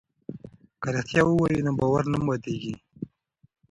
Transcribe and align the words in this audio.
که 0.81 0.87
رښتیا 0.95 1.23
ووایو 1.25 1.65
نو 1.65 1.71
باور 1.79 2.03
نه 2.13 2.19
ماتیږي. 2.25 2.73